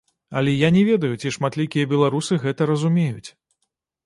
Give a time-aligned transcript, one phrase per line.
[0.39, 3.29] Але я не ведаю, ці шматлікія беларусы гэта разумеюць.